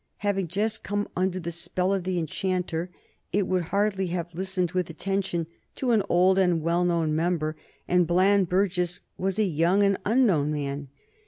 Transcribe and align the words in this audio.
Having 0.25 0.47
just 0.47 0.81
come 0.81 1.07
under 1.15 1.39
"the 1.39 1.51
spell 1.51 1.93
of 1.93 2.05
the 2.05 2.17
enchanter," 2.17 2.89
it 3.31 3.45
would 3.45 3.65
hardly 3.65 4.07
have 4.07 4.33
listened 4.33 4.71
with 4.71 4.89
attention 4.89 5.45
to 5.75 5.91
an 5.91 6.01
old 6.09 6.39
and 6.39 6.63
well 6.63 6.83
known 6.83 7.15
member, 7.15 7.55
and 7.87 8.07
Bland 8.07 8.49
Burges 8.49 9.01
was 9.19 9.37
a 9.37 9.43
young 9.43 9.83
and 9.83 9.99
unknown 10.03 10.51
man. 10.51 10.87